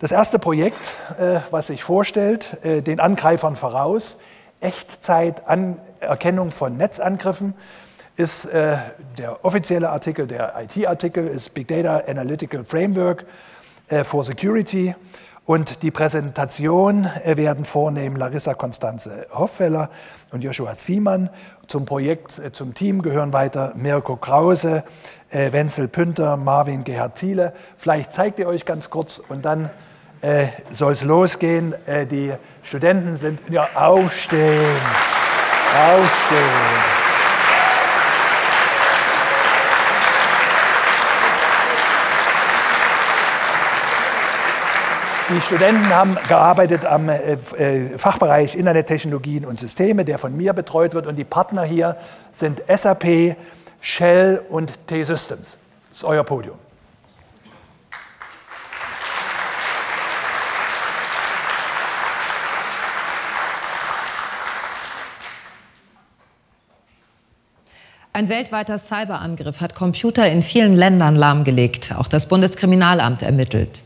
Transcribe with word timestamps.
Das 0.00 0.10
erste 0.10 0.40
Projekt, 0.40 0.80
äh, 1.20 1.38
was 1.52 1.68
sich 1.68 1.84
vorstellt, 1.84 2.58
äh, 2.64 2.82
den 2.82 2.98
Angreifern 2.98 3.54
voraus, 3.54 4.18
Echtzeit-Erkennung 4.60 6.50
von 6.50 6.76
Netzangriffen, 6.76 7.54
ist 8.16 8.46
äh, 8.46 8.76
der 9.18 9.44
offizielle 9.44 9.90
Artikel, 9.90 10.26
der 10.26 10.54
IT-Artikel, 10.60 11.28
ist 11.28 11.54
Big 11.54 11.68
Data 11.68 12.02
Analytical 12.08 12.64
Framework 12.64 13.24
for 14.04 14.24
Security. 14.24 14.94
Und 15.46 15.82
die 15.82 15.90
Präsentation 15.90 17.06
werden 17.24 17.66
vornehmen 17.66 18.16
Larissa 18.16 18.54
Konstanze 18.54 19.26
Hoffweller 19.30 19.90
und 20.32 20.42
Joshua 20.42 20.74
Ziemann. 20.74 21.28
Zum 21.66 21.84
Projekt, 21.84 22.40
zum 22.52 22.72
Team 22.72 23.02
gehören 23.02 23.34
weiter 23.34 23.72
Mirko 23.76 24.16
Krause, 24.16 24.84
Wenzel 25.30 25.88
Pünter, 25.88 26.38
Marvin 26.38 26.82
Gerhard 26.82 27.16
Thiele. 27.16 27.52
Vielleicht 27.76 28.12
zeigt 28.12 28.38
ihr 28.38 28.46
euch 28.46 28.64
ganz 28.64 28.88
kurz 28.88 29.18
und 29.18 29.44
dann 29.44 29.68
äh, 30.22 30.46
soll 30.70 30.94
es 30.94 31.04
losgehen. 31.04 31.74
Äh, 31.86 32.06
die 32.06 32.32
Studenten 32.62 33.16
sind, 33.16 33.40
ja, 33.50 33.68
aufstehen, 33.74 34.80
aufstehen. 35.76 37.03
Die 45.30 45.40
Studenten 45.40 45.88
haben 45.88 46.18
gearbeitet 46.28 46.84
am 46.84 47.08
äh, 47.08 47.32
äh, 47.32 47.98
Fachbereich 47.98 48.54
Internettechnologien 48.54 49.46
und 49.46 49.58
Systeme, 49.58 50.04
der 50.04 50.18
von 50.18 50.36
mir 50.36 50.52
betreut 50.52 50.92
wird. 50.92 51.06
Und 51.06 51.16
die 51.16 51.24
Partner 51.24 51.62
hier 51.62 51.96
sind 52.30 52.62
SAP, 52.68 53.34
Shell 53.80 54.42
und 54.50 54.86
T-Systems. 54.86 55.56
Das 55.88 55.98
ist 55.98 56.04
euer 56.04 56.24
Podium. 56.24 56.58
Ein 68.12 68.28
weltweiter 68.28 68.76
Cyberangriff 68.76 69.62
hat 69.62 69.74
Computer 69.74 70.28
in 70.28 70.42
vielen 70.42 70.74
Ländern 70.74 71.16
lahmgelegt. 71.16 71.94
Auch 71.96 72.08
das 72.08 72.28
Bundeskriminalamt 72.28 73.22
ermittelt. 73.22 73.84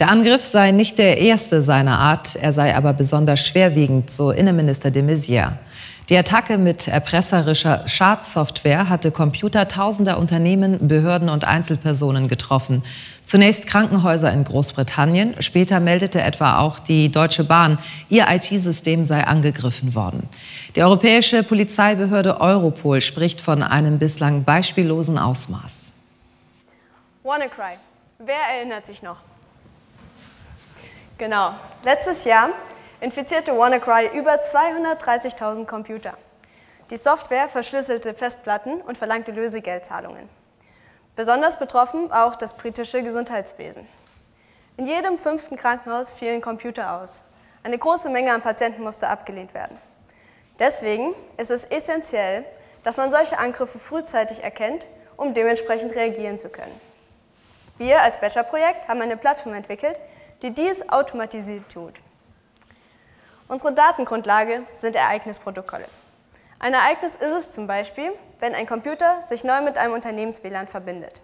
Der 0.00 0.10
Angriff 0.10 0.42
sei 0.42 0.72
nicht 0.72 0.98
der 0.98 1.18
erste 1.18 1.62
seiner 1.62 2.00
Art, 2.00 2.34
er 2.34 2.52
sei 2.52 2.74
aber 2.74 2.92
besonders 2.92 3.46
schwerwiegend, 3.46 4.10
so 4.10 4.32
Innenminister 4.32 4.90
de 4.90 5.02
Maizière. 5.02 5.52
Die 6.10 6.18
Attacke 6.18 6.58
mit 6.58 6.86
erpresserischer 6.86 7.88
Schadsoftware 7.88 8.90
hatte 8.90 9.10
Computer 9.10 9.68
tausender 9.68 10.18
Unternehmen, 10.18 10.88
Behörden 10.88 11.30
und 11.30 11.46
Einzelpersonen 11.46 12.28
getroffen. 12.28 12.82
Zunächst 13.22 13.68
Krankenhäuser 13.68 14.30
in 14.30 14.44
Großbritannien, 14.44 15.36
später 15.40 15.80
meldete 15.80 16.20
etwa 16.20 16.58
auch 16.58 16.78
die 16.78 17.10
Deutsche 17.10 17.44
Bahn, 17.44 17.78
ihr 18.10 18.26
IT-System 18.28 19.04
sei 19.04 19.24
angegriffen 19.24 19.94
worden. 19.94 20.28
Die 20.76 20.82
europäische 20.82 21.42
Polizeibehörde 21.42 22.38
Europol 22.40 23.00
spricht 23.00 23.40
von 23.40 23.62
einem 23.62 23.98
bislang 23.98 24.44
beispiellosen 24.44 25.18
Ausmaß. 25.18 25.92
WannaCry. 27.22 27.78
Wer 28.18 28.58
erinnert 28.58 28.84
sich 28.84 29.02
noch? 29.02 29.16
Genau. 31.16 31.54
Letztes 31.84 32.24
Jahr 32.24 32.48
infizierte 33.00 33.56
WannaCry 33.56 34.18
über 34.18 34.42
230.000 34.42 35.64
Computer. 35.64 36.14
Die 36.90 36.96
Software 36.96 37.48
verschlüsselte 37.48 38.14
Festplatten 38.14 38.80
und 38.80 38.98
verlangte 38.98 39.30
Lösegeldzahlungen. 39.30 40.28
Besonders 41.14 41.58
betroffen 41.58 42.10
auch 42.10 42.34
das 42.34 42.56
britische 42.56 43.04
Gesundheitswesen. 43.04 43.86
In 44.76 44.86
jedem 44.86 45.16
fünften 45.16 45.54
Krankenhaus 45.54 46.10
fielen 46.10 46.40
Computer 46.40 46.94
aus. 47.00 47.22
Eine 47.62 47.78
große 47.78 48.10
Menge 48.10 48.32
an 48.32 48.42
Patienten 48.42 48.82
musste 48.82 49.06
abgelehnt 49.06 49.54
werden. 49.54 49.78
Deswegen 50.58 51.14
ist 51.36 51.52
es 51.52 51.64
essentiell, 51.64 52.44
dass 52.82 52.96
man 52.96 53.12
solche 53.12 53.38
Angriffe 53.38 53.78
frühzeitig 53.78 54.42
erkennt, 54.42 54.84
um 55.16 55.32
dementsprechend 55.32 55.94
reagieren 55.94 56.38
zu 56.38 56.48
können. 56.48 56.80
Wir 57.78 58.02
als 58.02 58.20
Bachelor-Projekt 58.20 58.88
haben 58.88 59.00
eine 59.00 59.16
Plattform 59.16 59.54
entwickelt, 59.54 60.00
die 60.44 60.50
dies 60.50 60.90
automatisiert 60.90 61.72
tut. 61.72 61.94
Unsere 63.48 63.72
Datengrundlage 63.72 64.64
sind 64.74 64.94
Ereignisprotokolle. 64.94 65.86
Ein 66.58 66.74
Ereignis 66.74 67.16
ist 67.16 67.32
es 67.32 67.52
zum 67.52 67.66
Beispiel, 67.66 68.12
wenn 68.40 68.54
ein 68.54 68.66
Computer 68.66 69.22
sich 69.22 69.42
neu 69.42 69.62
mit 69.62 69.78
einem 69.78 69.94
Unternehmens-WLAN 69.94 70.68
verbindet. 70.68 71.22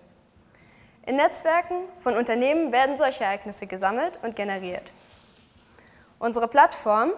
In 1.04 1.16
Netzwerken 1.16 1.76
von 1.98 2.16
Unternehmen 2.16 2.72
werden 2.72 2.96
solche 2.96 3.24
Ereignisse 3.24 3.66
gesammelt 3.66 4.18
und 4.22 4.36
generiert. 4.36 4.90
Unsere 6.18 6.48
Plattform 6.48 7.12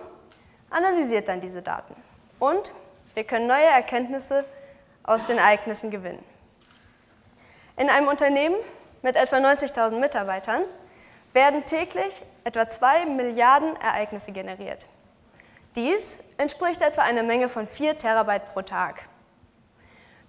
analysiert 0.70 1.28
dann 1.28 1.40
diese 1.40 1.62
Daten 1.62 1.94
und 2.40 2.72
wir 3.14 3.22
können 3.22 3.46
neue 3.46 3.66
Erkenntnisse 3.66 4.44
aus 5.04 5.24
den 5.26 5.38
Ereignissen 5.38 5.92
gewinnen. 5.92 6.24
In 7.76 7.88
einem 7.88 8.08
Unternehmen 8.08 8.56
mit 9.02 9.14
etwa 9.14 9.36
90.000 9.36 10.00
Mitarbeitern 10.00 10.64
werden 11.32 11.64
täglich 11.64 12.22
etwa 12.44 12.68
2 12.68 13.06
Milliarden 13.06 13.76
Ereignisse 13.76 14.32
generiert. 14.32 14.86
Dies 15.76 16.22
entspricht 16.36 16.82
etwa 16.82 17.02
einer 17.02 17.22
Menge 17.22 17.48
von 17.48 17.66
4 17.66 17.96
Terabyte 17.98 18.48
pro 18.48 18.62
Tag. 18.62 19.02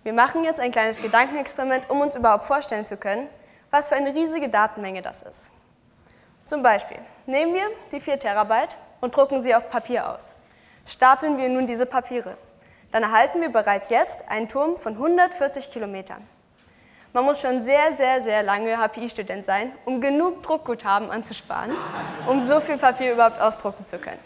Wir 0.03 0.13
machen 0.13 0.44
jetzt 0.44 0.59
ein 0.59 0.72
kleines 0.72 1.02
Gedankenexperiment, 1.02 1.90
um 1.90 2.02
uns 2.02 2.16
überhaupt 2.16 2.46
vorstellen 2.46 2.86
zu 2.86 2.97
können, 2.97 3.28
was 3.72 3.90
für 3.90 3.96
eine 3.96 4.13
riesige 4.13 4.50
Datenmenge 4.50 5.02
das 5.02 5.24
ist. 5.24 5.52
Zum 6.46 6.62
Beispiel 6.62 7.00
nehmen 7.25 7.53
wir 7.53 7.66
die 7.92 8.00
4 8.00 8.19
Terabyte 8.19 8.78
und 9.02 9.16
drucken 9.16 9.42
sie 9.42 9.56
auf 9.56 9.69
Papier 9.69 10.09
aus. 10.09 10.34
Stapeln 10.86 11.38
wir 11.38 11.50
nun 11.50 11.68
diese 11.68 11.86
Papiere. 11.86 12.38
Dann 12.92 13.03
erhalten 13.03 13.42
wir 13.42 13.50
bereits 13.50 13.90
jetzt 13.90 14.30
einen 14.30 14.47
Turm 14.47 14.78
von 14.78 14.94
140 14.94 15.72
Kilometern. 15.72 16.28
Man 17.13 17.25
muss 17.25 17.41
schon 17.41 17.62
sehr, 17.62 17.94
sehr, 17.94 18.22
sehr 18.22 18.41
lange 18.41 18.75
HPI-Student 18.75 19.46
sein, 19.46 19.72
um 19.85 20.01
genug 20.01 20.41
Druckguthaben 20.41 21.12
anzusparen, 21.12 21.72
um 22.25 22.41
so 22.41 22.59
viel 22.59 22.79
Papier 22.79 23.13
überhaupt 23.13 23.40
ausdrucken 23.40 23.85
zu 23.85 24.00
können. 24.00 24.19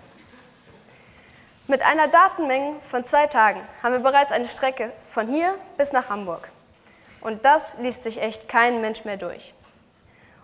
Mit 1.68 1.84
einer 1.84 2.08
Datenmenge 2.08 2.76
von 2.84 3.04
zwei 3.04 3.28
Tagen 3.28 3.60
haben 3.84 3.92
wir 3.92 4.00
bereits 4.00 4.32
eine 4.32 4.48
Strecke 4.48 4.94
von 5.06 5.28
hier 5.28 5.54
bis 5.78 5.92
nach 5.92 6.10
Hamburg. 6.10 6.48
Und 7.20 7.44
das 7.44 7.78
liest 7.80 8.04
sich 8.04 8.22
echt 8.22 8.48
kein 8.48 8.80
Mensch 8.80 9.04
mehr 9.04 9.18
durch. 9.18 9.54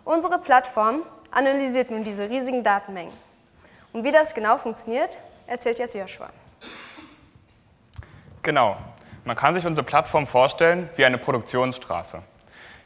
Unsere 0.03 0.37
Plattform 0.37 1.03
analysiert 1.31 1.91
nun 1.91 2.03
diese 2.03 2.29
riesigen 2.29 2.61
Datenmengen. 2.61 3.13
Und 3.93 4.03
wie 4.03 4.11
das 4.11 4.35
genau 4.35 4.57
funktioniert, 4.57 5.17
erzählt 5.47 5.79
jetzt 5.79 5.95
Joshua. 5.95 6.29
Genau. 8.41 8.75
Man 9.23 9.37
kann 9.37 9.53
sich 9.53 9.65
unsere 9.65 9.85
Plattform 9.85 10.27
vorstellen 10.27 10.89
wie 10.97 11.05
eine 11.05 11.17
Produktionsstraße. 11.17 12.21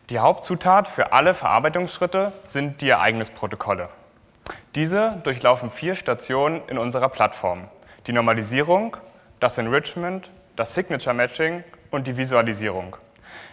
Die 0.10 0.20
Hauptzutat 0.20 0.88
für 0.88 1.12
alle 1.12 1.34
Verarbeitungsschritte 1.34 2.32
sind 2.48 2.80
die 2.80 2.90
Ereignisprotokolle. 2.90 3.90
Diese 4.74 5.20
durchlaufen 5.24 5.70
vier 5.70 5.96
Stationen 5.96 6.62
in 6.68 6.78
unserer 6.78 7.10
Plattform 7.10 7.68
die 8.08 8.14
Normalisierung, 8.14 8.96
das 9.42 9.58
Enrichment, 9.58 10.30
das 10.56 10.74
Signature 10.74 11.14
Matching 11.14 11.64
und 11.92 12.08
die 12.08 12.16
Visualisierung. 12.16 12.96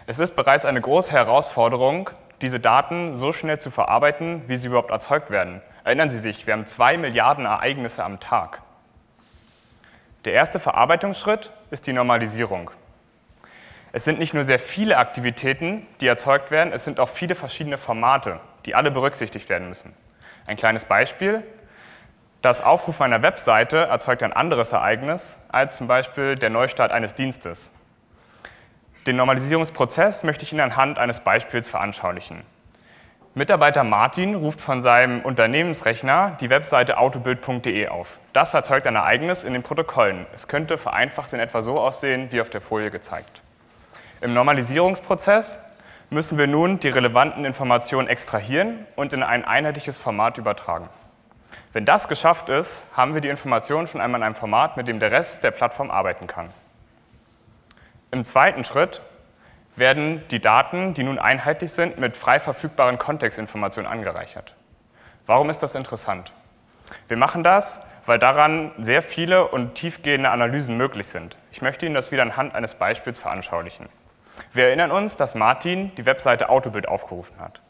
Es 0.07 0.21
ist 0.21 0.37
bereits 0.37 0.65
eine 0.65 0.81
große 0.81 1.11
Herausforderung, 1.11 2.11
diese 2.41 2.61
Daten 2.61 3.17
so 3.17 3.33
schnell 3.33 3.59
zu 3.59 3.73
verarbeiten, 3.73 4.45
wie 4.49 4.57
sie 4.57 4.69
überhaupt 4.69 4.93
erzeugt 4.93 5.31
werden. 5.31 5.61
Erinnern 5.83 6.09
Sie 6.09 6.19
sich, 6.19 6.47
wir 6.47 6.55
haben 6.55 6.67
zwei 6.67 6.97
Milliarden 6.97 7.47
Ereignisse 7.47 8.05
am 8.05 8.21
Tag. 8.21 8.63
Der 10.25 10.35
erste 10.35 10.61
Verarbeitungsschritt 10.61 11.51
ist 11.71 11.87
die 11.87 11.93
Normalisierung. 11.93 12.71
Es 13.97 14.03
sind 14.03 14.19
nicht 14.19 14.35
nur 14.35 14.43
sehr 14.43 14.59
viele 14.59 14.99
Aktivitäten, 14.99 15.87
die 16.01 16.09
erzeugt 16.09 16.51
werden, 16.51 16.73
es 16.73 16.83
sind 16.83 16.99
auch 16.99 17.09
viele 17.09 17.37
verschiedene 17.37 17.79
Formate, 17.79 18.41
die 18.67 18.75
alle 18.75 18.91
berücksichtigt 18.91 19.49
werden 19.49 19.69
müssen. 19.69 19.95
Ein 20.49 20.57
kleines 20.57 20.85
Beispiel, 20.85 21.45
das 22.43 22.61
Aufrufen 22.61 23.05
einer 23.05 23.23
Webseite 23.23 23.77
erzeugt 23.77 24.25
ein 24.25 24.33
anderes 24.33 24.73
Ereignis 24.73 25.39
als 25.49 25.77
zum 25.77 25.87
Beispiel 25.87 26.35
der 26.35 26.51
Neustart 26.51 26.91
eines 26.91 27.15
Dienstes. 27.15 27.71
Den 29.07 29.15
Normalisierungsprozess 29.15 30.25
möchte 30.25 30.45
ich 30.45 30.51
Ihnen 30.51 30.63
anhand 30.63 30.99
eines 30.99 31.21
Beispiels 31.21 31.69
veranschaulichen. 31.69 32.43
Mitarbeiter 33.35 33.85
Martin 33.85 34.35
ruft 34.35 34.61
von 34.61 34.83
seinem 34.83 35.21
Unternehmensrechner 35.21 36.37
die 36.41 36.51
Webseite 36.51 36.99
autobild.de 36.99 37.87
auf. 37.87 38.19
Das 38.33 38.55
erzeugt 38.55 38.89
ein 38.89 38.97
Ereignis 38.97 39.45
in 39.45 39.53
den 39.53 39.63
Protokollen. 39.63 40.27
Es 40.35 40.49
könnte 40.49 40.79
vereinfacht 40.79 41.33
in 41.33 41.39
etwa 41.39 41.63
so 41.63 41.79
aussehen, 41.79 42.33
wie 42.33 42.41
auf 42.41 42.51
der 42.51 42.61
Folie 42.61 42.91
gezeigt. 42.91 43.44
Im 44.25 44.33
Normalisierungsprozess 44.33 45.59
müssen 46.09 46.39
wir 46.39 46.47
nun 46.47 46.81
die 46.81 46.89
relevanten 46.89 47.45
Informationen 47.45 48.09
extrahieren 48.09 48.87
und 48.97 49.13
in 49.13 49.23
ein 49.23 49.45
einheitliches 49.45 49.99
Format 49.99 50.39
übertragen. 50.39 50.89
Wenn 51.75 51.85
das 51.85 52.09
geschafft 52.09 52.49
ist, 52.49 52.83
haben 52.97 53.13
wir 53.13 53.21
die 53.21 53.29
Informationen 53.29 53.87
schon 53.87 54.01
einmal 54.01 54.21
in 54.21 54.25
einem 54.25 54.35
Format, 54.35 54.79
mit 54.79 54.89
dem 54.89 54.99
der 54.99 55.11
Rest 55.11 55.45
der 55.45 55.51
Plattform 55.51 55.91
arbeiten 55.91 56.27
kann. 56.27 56.49
Im 58.13 58.25
zweiten 58.25 58.65
Schritt 58.65 59.03
werden 59.77 60.23
die 60.31 60.41
Daten, 60.41 60.95
die 60.95 61.03
nun 61.03 61.19
einheitlich 61.19 61.73
sind, 61.73 61.99
mit 61.99 62.17
frei 62.17 62.41
verfügbaren 62.41 62.97
Kontextinformationen 62.97 63.93
angereichert. 63.93 64.55
Warum 65.27 65.51
ist 65.51 65.63
das 65.63 65.75
interessant? 65.75 66.33
Wir 67.09 67.19
machen 67.19 67.43
das, 67.43 67.83
weil 68.07 68.19
daran 68.19 68.73
sehr 68.79 69.03
viele 69.03 69.49
und 69.49 69.75
tiefgehende 69.75 70.31
Analysen 70.31 70.79
möglich 70.79 71.09
sind. 71.09 71.37
Ich 71.53 71.61
möchte 71.61 71.85
Ihnen 71.85 71.95
das 71.95 72.11
wieder 72.11 72.23
anhand 72.23 72.55
eines 72.55 72.75
Beispiels 72.75 73.19
veranschaulichen. 73.19 73.87
Wir 74.53 74.67
erinnern 74.67 74.91
uns, 74.91 75.17
dass 75.17 75.35
Martin 75.35 75.95
die 75.97 76.07
Webseite 76.07 76.49
Autobild 76.49 76.89
aufgerufen 76.89 77.39
hat. 77.41 77.61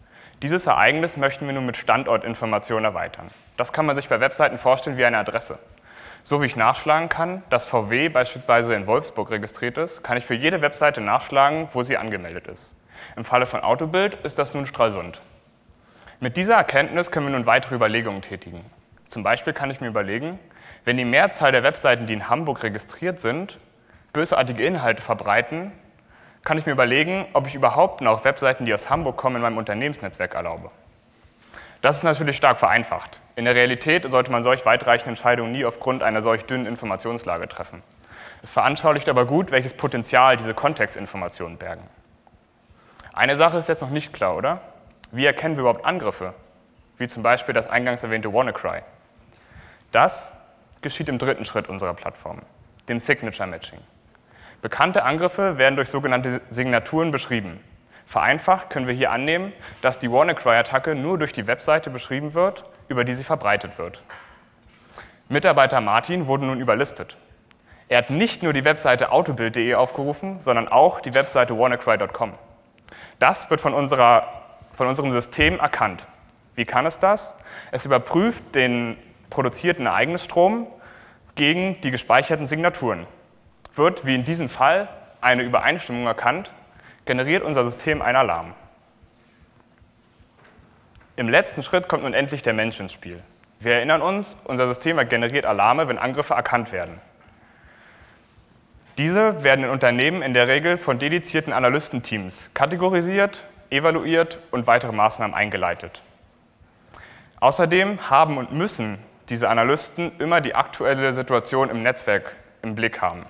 Dieses 0.42 0.66
Ereignis 0.66 1.16
möchten 1.16 1.46
wir 1.46 1.54
nun 1.54 1.66
mit 1.66 1.76
Standortinformationen 1.76 2.84
erweitern. 2.84 3.30
Das 3.56 3.72
kann 3.72 3.86
man 3.86 3.96
sich 3.96 4.08
bei 4.08 4.20
Webseiten 4.20 4.58
vorstellen 4.58 4.96
wie 4.96 5.04
eine 5.04 5.18
Adresse. 5.18 5.58
So 6.22 6.40
wie 6.40 6.46
ich 6.46 6.56
nachschlagen 6.56 7.08
kann, 7.08 7.42
dass 7.50 7.66
VW 7.66 8.08
beispielsweise 8.08 8.74
in 8.74 8.86
Wolfsburg 8.86 9.30
registriert 9.30 9.78
ist, 9.78 10.02
kann 10.02 10.16
ich 10.16 10.24
für 10.24 10.34
jede 10.34 10.62
Webseite 10.62 11.00
nachschlagen, 11.00 11.68
wo 11.72 11.82
sie 11.82 11.98
angemeldet 11.98 12.46
ist. 12.46 12.74
Im 13.16 13.24
Falle 13.24 13.46
von 13.46 13.60
Autobild 13.60 14.14
ist 14.24 14.38
das 14.38 14.54
nun 14.54 14.66
Stralsund. 14.66 15.20
Mit 16.20 16.36
dieser 16.36 16.54
Erkenntnis 16.54 17.10
können 17.10 17.26
wir 17.26 17.32
nun 17.32 17.46
weitere 17.46 17.74
Überlegungen 17.74 18.22
tätigen. 18.22 18.64
Zum 19.08 19.22
Beispiel 19.22 19.52
kann 19.52 19.70
ich 19.70 19.80
mir 19.80 19.88
überlegen, 19.88 20.38
wenn 20.84 20.96
die 20.96 21.04
Mehrzahl 21.04 21.52
der 21.52 21.62
Webseiten, 21.62 22.06
die 22.06 22.14
in 22.14 22.28
Hamburg 22.28 22.62
registriert 22.62 23.20
sind, 23.20 23.58
bösartige 24.12 24.64
Inhalte 24.64 25.02
verbreiten, 25.02 25.72
kann 26.44 26.58
ich 26.58 26.66
mir 26.66 26.72
überlegen, 26.72 27.26
ob 27.32 27.46
ich 27.46 27.54
überhaupt 27.54 28.00
noch 28.00 28.24
Webseiten, 28.24 28.66
die 28.66 28.74
aus 28.74 28.90
Hamburg 28.90 29.16
kommen, 29.16 29.36
in 29.36 29.42
meinem 29.42 29.58
Unternehmensnetzwerk 29.58 30.34
erlaube. 30.34 30.70
Das 31.80 31.98
ist 31.98 32.02
natürlich 32.02 32.36
stark 32.36 32.58
vereinfacht. 32.58 33.20
In 33.36 33.44
der 33.44 33.54
Realität 33.54 34.10
sollte 34.10 34.30
man 34.30 34.42
solch 34.42 34.64
weitreichende 34.64 35.10
Entscheidungen 35.10 35.52
nie 35.52 35.64
aufgrund 35.64 36.02
einer 36.02 36.22
solch 36.22 36.44
dünnen 36.44 36.66
Informationslage 36.66 37.48
treffen. 37.48 37.82
Es 38.42 38.52
veranschaulicht 38.52 39.08
aber 39.08 39.26
gut, 39.26 39.50
welches 39.50 39.74
Potenzial 39.74 40.36
diese 40.36 40.54
Kontextinformationen 40.54 41.58
bergen. 41.58 41.82
Eine 43.12 43.36
Sache 43.36 43.56
ist 43.56 43.68
jetzt 43.68 43.80
noch 43.80 43.90
nicht 43.90 44.12
klar, 44.12 44.36
oder? 44.36 44.60
Wie 45.12 45.24
erkennen 45.24 45.56
wir 45.56 45.62
überhaupt 45.62 45.84
Angriffe? 45.84 46.34
Wie 46.98 47.08
zum 47.08 47.22
Beispiel 47.22 47.54
das 47.54 47.68
eingangs 47.68 48.02
erwähnte 48.02 48.32
WannaCry. 48.32 48.82
Das 49.92 50.34
geschieht 50.82 51.08
im 51.08 51.18
dritten 51.18 51.44
Schritt 51.44 51.68
unserer 51.68 51.94
Plattform, 51.94 52.42
dem 52.88 52.98
Signature 52.98 53.48
Matching. 53.48 53.80
Bekannte 54.64 55.04
Angriffe 55.04 55.58
werden 55.58 55.76
durch 55.76 55.90
sogenannte 55.90 56.40
Signaturen 56.48 57.10
beschrieben. 57.10 57.60
Vereinfacht 58.06 58.70
können 58.70 58.86
wir 58.86 58.94
hier 58.94 59.12
annehmen, 59.12 59.52
dass 59.82 59.98
die 59.98 60.10
WannaCry-Attacke 60.10 60.94
nur 60.94 61.18
durch 61.18 61.34
die 61.34 61.46
Webseite 61.46 61.90
beschrieben 61.90 62.32
wird, 62.32 62.64
über 62.88 63.04
die 63.04 63.12
sie 63.12 63.24
verbreitet 63.24 63.76
wird. 63.76 64.02
Mitarbeiter 65.28 65.82
Martin 65.82 66.26
wurde 66.28 66.46
nun 66.46 66.60
überlistet. 66.60 67.18
Er 67.90 67.98
hat 67.98 68.08
nicht 68.08 68.42
nur 68.42 68.54
die 68.54 68.64
Webseite 68.64 69.12
autobild.de 69.12 69.74
aufgerufen, 69.74 70.40
sondern 70.40 70.68
auch 70.68 71.02
die 71.02 71.12
Webseite 71.12 71.58
wannacry.com. 71.58 72.32
Das 73.18 73.50
wird 73.50 73.60
von, 73.60 73.74
unserer, 73.74 74.28
von 74.72 74.86
unserem 74.86 75.12
System 75.12 75.60
erkannt. 75.60 76.06
Wie 76.54 76.64
kann 76.64 76.86
es 76.86 76.98
das? 76.98 77.36
Es 77.70 77.84
überprüft 77.84 78.54
den 78.54 78.96
produzierten 79.28 79.84
Ereignisstrom 79.84 80.68
gegen 81.34 81.78
die 81.82 81.90
gespeicherten 81.90 82.46
Signaturen 82.46 83.06
wird, 83.76 84.04
wie 84.06 84.14
in 84.14 84.24
diesem 84.24 84.48
Fall, 84.48 84.88
eine 85.20 85.42
Übereinstimmung 85.42 86.06
erkannt, 86.06 86.50
generiert 87.04 87.42
unser 87.42 87.64
System 87.64 88.02
einen 88.02 88.16
Alarm. 88.16 88.54
Im 91.16 91.28
letzten 91.28 91.62
Schritt 91.62 91.88
kommt 91.88 92.02
nun 92.02 92.14
endlich 92.14 92.42
der 92.42 92.54
Mensch 92.54 92.80
ins 92.80 92.92
Spiel. 92.92 93.22
Wir 93.60 93.74
erinnern 93.74 94.02
uns, 94.02 94.36
unser 94.44 94.66
System 94.68 94.98
generiert 95.08 95.46
Alarme, 95.46 95.88
wenn 95.88 95.98
Angriffe 95.98 96.34
erkannt 96.34 96.72
werden. 96.72 97.00
Diese 98.98 99.42
werden 99.42 99.64
in 99.64 99.70
Unternehmen 99.70 100.22
in 100.22 100.34
der 100.34 100.48
Regel 100.48 100.76
von 100.76 100.98
dedizierten 100.98 101.52
Analystenteams 101.52 102.50
kategorisiert, 102.54 103.44
evaluiert 103.70 104.38
und 104.50 104.66
weitere 104.66 104.92
Maßnahmen 104.92 105.34
eingeleitet. 105.34 106.02
Außerdem 107.40 108.10
haben 108.10 108.38
und 108.38 108.52
müssen 108.52 108.98
diese 109.28 109.48
Analysten 109.48 110.12
immer 110.18 110.40
die 110.40 110.54
aktuelle 110.54 111.12
Situation 111.12 111.70
im 111.70 111.82
Netzwerk 111.82 112.36
im 112.62 112.74
Blick 112.74 113.00
haben. 113.00 113.24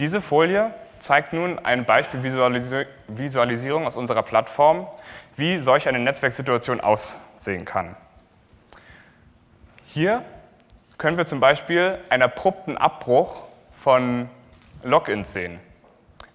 Diese 0.00 0.22
Folie 0.22 0.72
zeigt 0.98 1.34
nun 1.34 1.58
eine 1.58 1.82
Beispielvisualisierung 1.82 3.86
aus 3.86 3.96
unserer 3.96 4.22
Plattform, 4.22 4.88
wie 5.36 5.58
solch 5.58 5.86
eine 5.86 5.98
Netzwerksituation 5.98 6.80
aussehen 6.80 7.66
kann. 7.66 7.94
Hier 9.84 10.24
können 10.96 11.18
wir 11.18 11.26
zum 11.26 11.38
Beispiel 11.38 11.98
einen 12.08 12.22
abrupten 12.22 12.78
Abbruch 12.78 13.44
von 13.74 14.30
Logins 14.82 15.34
sehen. 15.34 15.60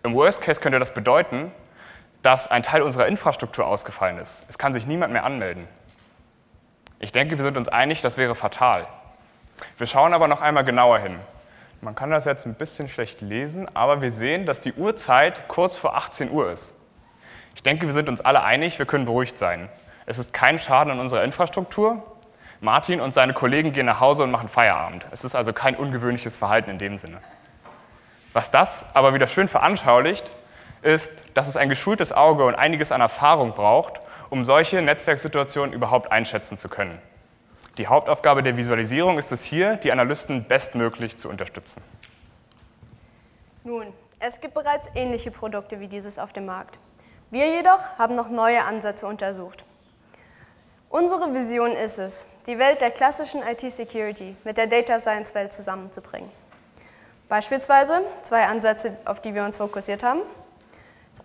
Im 0.03 0.13
Worst 0.13 0.41
Case 0.41 0.61
könnte 0.61 0.77
das 0.77 0.93
bedeuten, 0.93 1.51
dass 2.21 2.49
ein 2.49 2.61
Teil 2.61 2.83
unserer 2.83 3.07
Infrastruktur 3.07 3.65
ausgefallen 3.65 4.19
ist. 4.19 4.45
Es 4.47 4.59
kann 4.59 4.73
sich 4.73 4.85
niemand 4.85 5.11
mehr 5.11 5.23
anmelden. 5.23 5.67
Ich 6.99 7.11
denke, 7.11 7.37
wir 7.37 7.43
sind 7.43 7.57
uns 7.57 7.69
einig, 7.69 8.01
das 8.01 8.17
wäre 8.17 8.35
fatal. 8.35 8.85
Wir 9.79 9.87
schauen 9.87 10.13
aber 10.13 10.27
noch 10.27 10.41
einmal 10.41 10.63
genauer 10.63 10.99
hin. 10.99 11.19
Man 11.81 11.95
kann 11.95 12.09
das 12.09 12.25
jetzt 12.25 12.45
ein 12.45 12.55
bisschen 12.55 12.89
schlecht 12.89 13.21
lesen, 13.21 13.67
aber 13.75 14.01
wir 14.01 14.11
sehen, 14.11 14.45
dass 14.45 14.59
die 14.59 14.73
Uhrzeit 14.73 15.47
kurz 15.47 15.77
vor 15.77 15.95
18 15.95 16.31
Uhr 16.31 16.51
ist. 16.51 16.73
Ich 17.55 17.63
denke, 17.63 17.85
wir 17.85 17.93
sind 17.93 18.09
uns 18.09 18.21
alle 18.21 18.43
einig, 18.43 18.79
wir 18.79 18.85
können 18.85 19.05
beruhigt 19.05 19.37
sein. 19.37 19.69
Es 20.05 20.17
ist 20.17 20.33
kein 20.33 20.59
Schaden 20.59 20.91
an 20.91 20.99
unserer 20.99 21.23
Infrastruktur. 21.23 22.03
Martin 22.61 23.01
und 23.01 23.13
seine 23.13 23.33
Kollegen 23.33 23.73
gehen 23.73 23.85
nach 23.85 23.99
Hause 23.99 24.23
und 24.23 24.31
machen 24.31 24.49
Feierabend. 24.49 25.05
Es 25.11 25.23
ist 25.23 25.35
also 25.35 25.53
kein 25.53 25.75
ungewöhnliches 25.75 26.37
Verhalten 26.37 26.69
in 26.69 26.79
dem 26.79 26.97
Sinne. 26.97 27.17
Was 28.33 28.51
das 28.51 28.85
aber 28.93 29.13
wieder 29.13 29.27
schön 29.27 29.47
veranschaulicht, 29.47 30.31
ist, 30.81 31.11
dass 31.33 31.47
es 31.47 31.57
ein 31.57 31.69
geschultes 31.69 32.11
Auge 32.11 32.45
und 32.45 32.55
einiges 32.55 32.91
an 32.91 33.01
Erfahrung 33.01 33.53
braucht, 33.53 33.99
um 34.29 34.45
solche 34.45 34.81
Netzwerksituationen 34.81 35.73
überhaupt 35.73 36.11
einschätzen 36.11 36.57
zu 36.57 36.69
können. 36.69 36.99
Die 37.77 37.87
Hauptaufgabe 37.87 38.41
der 38.41 38.55
Visualisierung 38.55 39.17
ist 39.17 39.31
es 39.31 39.43
hier, 39.43 39.75
die 39.75 39.91
Analysten 39.91 40.45
bestmöglich 40.45 41.17
zu 41.17 41.27
unterstützen. 41.27 41.81
Nun, 43.65 43.87
es 44.19 44.39
gibt 44.39 44.53
bereits 44.53 44.89
ähnliche 44.95 45.29
Produkte 45.29 45.79
wie 45.81 45.87
dieses 45.87 46.17
auf 46.17 46.31
dem 46.31 46.45
Markt. 46.45 46.79
Wir 47.31 47.47
jedoch 47.47 47.97
haben 47.97 48.15
noch 48.15 48.29
neue 48.29 48.63
Ansätze 48.63 49.07
untersucht. 49.07 49.65
Unsere 50.89 51.33
Vision 51.33 51.71
ist 51.71 51.97
es, 51.97 52.25
die 52.47 52.57
Welt 52.57 52.79
der 52.79 52.91
klassischen 52.91 53.41
IT-Security 53.41 54.37
mit 54.45 54.57
der 54.57 54.67
Data 54.67 54.97
Science-Welt 54.97 55.51
zusammenzubringen. 55.51 56.31
Beispielsweise 57.27 58.01
zwei 58.21 58.45
Ansätze, 58.45 58.95
auf 59.03 59.19
die 59.19 59.33
wir 59.33 59.43
uns 59.43 59.57
fokussiert 59.57 60.03
haben. 60.03 60.21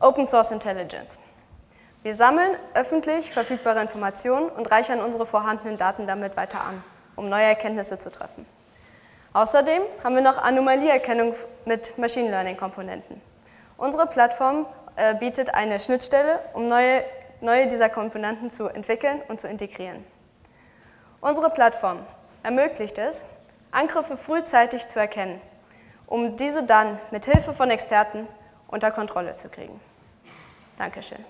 Open 0.00 0.26
Source 0.26 0.50
Intelligence. 0.50 1.18
Wir 2.02 2.14
sammeln 2.14 2.56
öffentlich 2.72 3.30
verfügbare 3.30 3.82
Informationen 3.82 4.48
und 4.48 4.70
reichern 4.70 5.00
unsere 5.00 5.26
vorhandenen 5.26 5.76
Daten 5.76 6.06
damit 6.06 6.34
weiter 6.34 6.62
an, 6.62 6.82
um 7.14 7.28
neue 7.28 7.44
Erkenntnisse 7.44 7.98
zu 7.98 8.10
treffen. 8.10 8.46
Außerdem 9.34 9.82
haben 10.02 10.14
wir 10.14 10.22
noch 10.22 10.38
Anomalieerkennung 10.38 11.34
mit 11.66 11.98
Machine 11.98 12.30
Learning-Komponenten. 12.30 13.20
Unsere 13.76 14.06
Plattform 14.06 14.66
äh, 14.96 15.14
bietet 15.14 15.54
eine 15.54 15.78
Schnittstelle, 15.78 16.40
um 16.54 16.66
neue, 16.66 17.04
neue 17.42 17.66
dieser 17.68 17.90
Komponenten 17.90 18.48
zu 18.48 18.68
entwickeln 18.68 19.20
und 19.28 19.38
zu 19.38 19.46
integrieren. 19.46 20.04
Unsere 21.20 21.50
Plattform 21.50 21.98
ermöglicht 22.42 22.96
es, 22.96 23.26
Angriffe 23.72 24.16
frühzeitig 24.16 24.88
zu 24.88 24.98
erkennen, 24.98 25.40
um 26.06 26.36
diese 26.36 26.64
dann 26.64 26.98
mit 27.10 27.26
Hilfe 27.26 27.52
von 27.52 27.70
Experten 27.70 28.26
unter 28.68 28.90
Kontrolle 28.90 29.36
zu 29.36 29.50
kriegen. 29.50 29.78
Dankeschön. 30.78 31.24